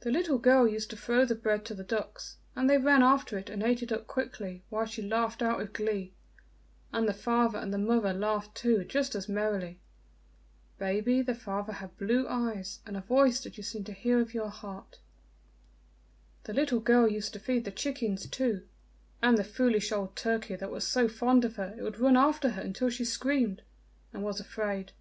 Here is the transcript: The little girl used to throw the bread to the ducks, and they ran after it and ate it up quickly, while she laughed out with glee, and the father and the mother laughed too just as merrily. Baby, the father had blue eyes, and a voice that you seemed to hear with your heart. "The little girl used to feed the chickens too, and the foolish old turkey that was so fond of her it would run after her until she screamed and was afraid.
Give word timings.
The 0.00 0.10
little 0.10 0.36
girl 0.36 0.68
used 0.68 0.90
to 0.90 0.96
throw 0.98 1.24
the 1.24 1.34
bread 1.34 1.64
to 1.64 1.74
the 1.74 1.82
ducks, 1.82 2.36
and 2.54 2.68
they 2.68 2.76
ran 2.76 3.02
after 3.02 3.38
it 3.38 3.48
and 3.48 3.62
ate 3.62 3.82
it 3.82 3.90
up 3.90 4.06
quickly, 4.06 4.62
while 4.68 4.84
she 4.84 5.00
laughed 5.00 5.40
out 5.40 5.56
with 5.56 5.72
glee, 5.72 6.12
and 6.92 7.08
the 7.08 7.14
father 7.14 7.56
and 7.58 7.72
the 7.72 7.78
mother 7.78 8.12
laughed 8.12 8.54
too 8.54 8.84
just 8.84 9.14
as 9.14 9.26
merrily. 9.26 9.80
Baby, 10.78 11.22
the 11.22 11.34
father 11.34 11.72
had 11.72 11.96
blue 11.96 12.28
eyes, 12.28 12.80
and 12.84 12.94
a 12.94 13.00
voice 13.00 13.42
that 13.42 13.56
you 13.56 13.62
seemed 13.62 13.86
to 13.86 13.92
hear 13.94 14.18
with 14.18 14.34
your 14.34 14.50
heart. 14.50 14.98
"The 16.44 16.52
little 16.52 16.80
girl 16.80 17.08
used 17.10 17.32
to 17.32 17.38
feed 17.40 17.64
the 17.64 17.70
chickens 17.70 18.26
too, 18.26 18.66
and 19.22 19.38
the 19.38 19.44
foolish 19.44 19.92
old 19.92 20.14
turkey 20.14 20.56
that 20.56 20.70
was 20.70 20.86
so 20.86 21.08
fond 21.08 21.46
of 21.46 21.56
her 21.56 21.74
it 21.78 21.82
would 21.82 21.98
run 22.00 22.18
after 22.18 22.50
her 22.50 22.60
until 22.60 22.90
she 22.90 23.06
screamed 23.06 23.62
and 24.12 24.22
was 24.22 24.40
afraid. 24.40 24.92